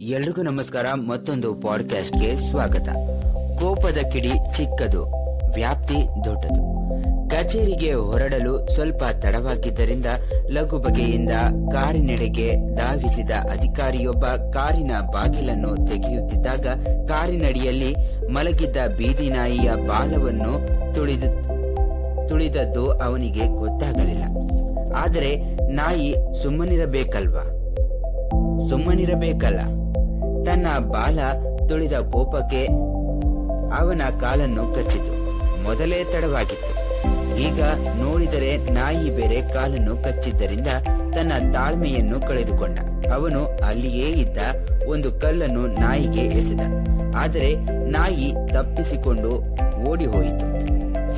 [0.00, 2.88] ಎಲ್ರಿಗೂ ನಮಸ್ಕಾರ, ಮತ್ತೊಂದು ಪಾಡ್ಕಾಸ್ಟ್ಗೆ ಸ್ವಾಗತ.
[3.58, 5.06] ಕೋಪದ ಕಿಡಿ ಚಿಕ್ಕದು,
[5.54, 5.94] ವ್ಯಾಪ್ತಿ
[6.24, 6.62] ದೊಡ್ಡದು.
[7.28, 10.06] ಕಚೇರಿಗೆ ಹೊರಡಲು ಸ್ವಲ್ಪ ತಡವಾಗಿದ್ದರಿಂದ
[10.50, 11.30] ಲಘು ಬಗೆಯಿಂದ
[11.72, 16.66] ಕಾರಿನೆಡೆಗೆ ಧಾವಿಸಿದ ಅಧಿಕಾರಿಯೊಬ್ಬ ಕಾರಿನ ಬಾಗಿಲನ್ನು ತೆಗೆಯುತ್ತಿದ್ದಾಗ
[17.08, 17.94] ಕಾರಿನಡಿಯಲ್ಲಿ
[18.28, 21.30] ಮಲಗಿದ್ದ ಬೀದಿ ನಾಯಿಯ ಬಾಲವನ್ನು ತುಳಿದು,
[22.28, 24.24] ತುಳಿದದ್ದು ಅವನಿಗೆ ಗೊತ್ತಾಗಲಿಲ್ಲ.
[24.96, 25.36] ಆದರೆ
[25.72, 27.44] ನಾಯಿ ಸುಮ್ಮನಿರಬೇಕಲ್ವಾ?
[28.68, 29.60] ಸುಮ್ಮನಿರಬೇಕಲ್ಲ.
[30.46, 31.18] ತನ್ನ ಬಾಲ
[31.68, 32.64] ತುಳಿದ ಕೋಪಕ್ಕೆ
[33.82, 35.12] ಅವನ ಕಾಲನ್ನು ಕಚ್ಚಿತು.
[35.62, 36.72] ಮೊದಲೇ ತಡವಾಗಿತ್ತು.
[37.38, 37.62] ಈಗ
[38.02, 42.78] ನೋಡಿದರೆ ನಾಯಿ ಬೇರೆ ಕಾಲನ್ನು ಕಚ್ಚಿದ್ದರಿಂದ ತನ್ನ ತಾಳ್ಮೆಯನ್ನು ಕಳೆದುಕೊಂಡ.
[43.08, 44.38] ಅವನು ಅಲ್ಲಿಯೇ ಇದ್ದ
[44.86, 46.60] ಒಂದು ಕಲ್ಲನ್ನು ನಾಯಿಗೆ ಎಸೆದ.
[47.16, 47.54] ಆದರೆ
[47.90, 49.30] ನಾಯಿ ತಪ್ಪಿಸಿಕೊಂಡು
[49.90, 50.46] ಓಡಿ ಹೋಯಿತು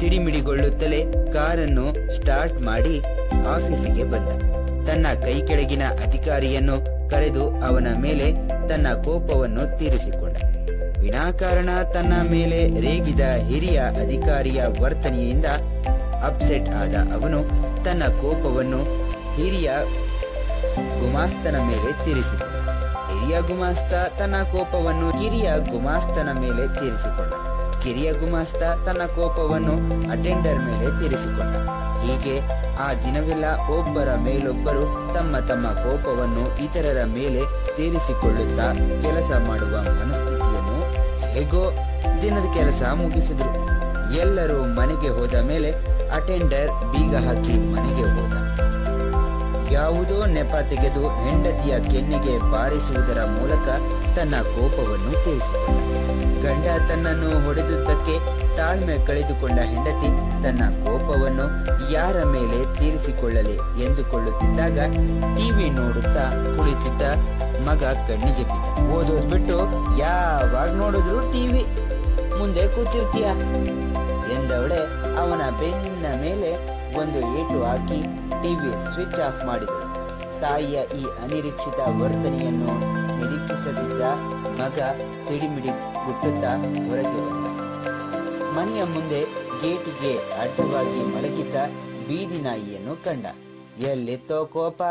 [0.00, 2.98] ಸಿಡಿಮಿಡಿಗೊಳ್ಳುತ್ತಲೇ ಕಾರನ್ನು ಸ್ಟಾರ್ಟ್ ಮಾಡಿ
[3.48, 4.57] ಆಫೀಸಿಗೆ ಬಂದ.
[4.98, 6.76] ತನ್ನ ಕೈ ಕೆಳಗಿನ ಅಧಿಕಾರಿಯನ್ನು
[7.10, 8.32] ಕರೆದು ಅವನ ಮೇಲೆ
[8.68, 10.36] ತನ್ನ ಕೋಪವನ್ನು ತೀರಿಸಿಕೊಂಡ.
[11.00, 15.46] ವಿನಾಕಾರಣ ತನ್ನ ಮೇಲೆ ರೇಗಿದ ಹಿರಿಯ ಅಧಿಕಾರಿಯ ವರ್ತನೆಯಿಂದ
[16.24, 17.42] ಅಪ್ಸೆಟ್ ಆದ ಅವನು
[17.84, 18.84] ತನ್ನ ಕೋಪವನ್ನು
[19.34, 19.70] ಹಿರಿಯ
[21.00, 22.68] ಗುಮಾಸ್ತನ ಮೇಲೆ ತೀರಿಸಿಕೊಂಡ.
[23.08, 27.32] ಹಿರಿಯ ಗುಮಾಸ್ತ ತನ್ನ ಕೋಪವನ್ನು ಕಿರಿಯ ಗುಮಾಸ್ತನ ಮೇಲೆ ತೀರಿಸಿಕೊಂಡ.
[27.84, 29.74] ಕಿರಿಯ ಗುಮಾಸ್ತ ತನ್ನ ಕೋಪವನ್ನು
[30.10, 31.87] ಅಟೆಂಡರ್ ಮೇಲೆ ತೀರಿಸಿಕೊಂಡ.
[32.02, 32.34] ಹೀಗೆ
[32.78, 33.46] ಆ ದಿನವೆಲ್ಲ
[33.78, 37.42] ಒಬ್ಬರ ಮೇಲೊಬ್ಬರು ತಮ್ಮ ತಮ್ಮ ಕೋಪವನ್ನು ಇತರರ ಮೇಲೆ
[37.76, 38.66] ತೀರಿಸಿಕೊಳ್ಳುತ್ತಾ
[39.02, 40.78] ಕೆಲಸ ಮಾಡುವ ಮನಸ್ಥಿತಿಯನ್ನು
[41.34, 41.62] ಹೇಗೋ
[42.22, 43.52] ದಿನದ ಕೆಲಸ ಮುಗಿಸಿದರು.
[44.18, 45.70] ಎಲ್ಲರೂ ಮನೆಗೆ ಹೋದ ಮೇಲೆ
[46.08, 48.34] ಅಟೆಂಡರ್ ಬೀಗ ಹಾಕಿ ಮನೆಗೆ ಹೋದ.
[49.72, 53.66] ಯಾವುದೋ ನೆಪ ತೆಗೆದು ಹೆಂಡತಿಯ ಕೆನ್ನೆಗೆ ಬಾರಿಸುವುದರ ಮೂಲಕ
[54.16, 55.78] ತನ್ನ ಕೋಪವನ್ನು ತೀರಿಸಿಕೊಂಡ
[56.44, 58.14] ಗಂಡ ತನ್ನನ್ನು ಹೊಡೆದುದಕ್ಕೆ
[58.56, 60.08] ತಾಳ್ಮೆ ಕಳೆದುಕೊಂಡ ಹೆಂಡತಿ
[60.42, 61.46] ತನ್ನ ಕೋಪವನ್ನು
[61.92, 64.78] ಯಾರ ಮೇಲೆ ತೀರಿಸಿಕೊಳ್ಳಲಿ ಎಂದುಕೊಳ್ಳುತ್ತಿದ್ದಾಗ
[65.36, 66.24] ಟಿವಿ ನೋಡುತ್ತಾ
[66.56, 67.02] ಕುಳಿತಿದ್ದ
[67.68, 68.92] ಮಗ ಕಣ್ಣಿಗೆ ಬಿದ್ದ.
[68.92, 69.58] ಓದೋದ್ಬಿಟ್ಟು
[69.98, 71.64] ಯಾವಾಗ ನೋಡಿದ್ರು ಟಿವಿ.
[72.38, 73.26] ಮುಂದೆ ಕೂತಿರ್ತೀಯ?
[74.36, 74.80] ಎಂದವಳೆ
[75.20, 76.50] ಅವನ ಬೆನ್ನ ಮೇಲೆ
[76.98, 78.00] ಒಂದು ಏಟು ಹಾಕಿ
[78.42, 79.84] ಟಿವಿ ಸ್ವಿಚ್ ಆಫ್ ಮಾಡಿದಳು.
[80.40, 82.72] ತಾಯಿಯ ಈ ಅನಿರೀಕ್ಷಿತ ವರ್ತನೆಯನ್ನು
[83.18, 84.02] ನಿರೀಕ್ಷಿಸದಿದ್ದ
[84.60, 84.78] ಮಗ
[85.28, 85.68] ಸಿಡಿಮಿಡಿ
[86.04, 86.52] ಗುಟ್ಟುತ್ತಾ
[86.88, 87.46] ಹೊರಗೆ ಬಂದ.
[88.56, 89.20] ಮನೆಯ ಮುಂದೆ
[89.62, 90.12] ಗೇಟಿಗೆ
[90.42, 91.56] ಅಡ್ಡವಾಗಿ ಮಲಗಿದ್ದ
[92.08, 93.26] ಬೀದಿ ನಾಯಿಯನ್ನು ಕಂಡ.
[93.80, 94.82] ಎಲ್ಲಿತ್ತೋ ಕೋಪ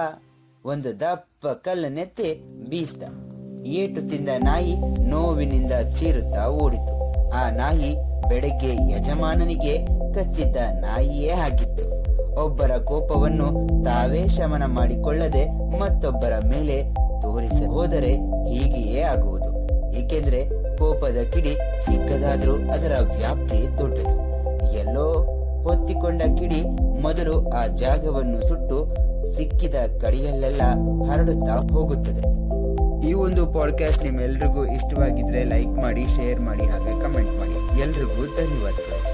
[0.65, 2.29] ಒಂದು ದಪ್ಪ ಕಲ್ಲನ್ನೆತ್ತಿ
[2.69, 3.03] ಬೀಸ್ತ
[3.65, 4.73] ಏಟು ತಿಂದ ನಾಯಿ
[5.09, 6.96] ನೋವಿನಿಂದ ಚೀರುತ್ತಾ ಓಡಿತು.
[7.33, 7.95] ಆ ನಾಯಿ
[8.29, 11.97] ಬೆಳಗ್ಗೆ ಯಜಮಾನನಿಗೆ ಕಚ್ಚಿದ್ದ ನಾಯಿಯೇ ಆಗಿತ್ತು.
[12.45, 15.47] ಒಬ್ಬರ ಕೋಪವನ್ನು ತಾವೇ ಶಮನ ಮಾಡಿಕೊಳ್ಳದೆ
[15.79, 16.83] ಮತ್ತೊಬ್ಬರ ಮೇಲೆ
[17.21, 18.13] ತೋರಿಸ ಹೋದರೆ
[18.49, 19.51] ಹೀಗೆಯೇ ಆಗುವುದು.
[19.93, 24.27] ಏಕೆಂದ್ರೆ ಕೋಪದ ಕಿಡಿ ಚಿಕ್ಕದಾದ್ರೂ ಅದರ ವ್ಯಾಪ್ತಿ ದೊಡ್ಡದು.
[24.73, 26.63] ಎಲ್ಲೋ ಹೊತ್ತಿಕೊಂಡ ಕಿಡಿ
[27.01, 28.95] ಮೊದಲು ಆ ಜಾಗವನ್ನು ಸುಟ್ಟು
[29.35, 30.61] ಸಿಕ್ಕಿದ ಕಡಿಯಲ್ಲೆಲ್ಲ
[31.11, 32.21] ಹರಡುತ್ತಾ ಹೋಗುತ್ತದೆ.
[33.17, 37.79] ಒಂದು ಪಾಡ್ಕಾಸ್ಟ್ ನಿಮ್ಮೆಲ್ರಿಗೂ ಇಷ್ಟವಾಗಿದ್ರೆ ಲೈಕ್ ಮಾಡಿ ಶೇರ್ ಮಾಡಿ ಹಾಗೆ ಕಮೆಂಟ್ ಮಾಡಿ.
[37.79, 39.06] ಎಲ್ರಿಗೂ ಧನ್ಯವಾದಗಳು.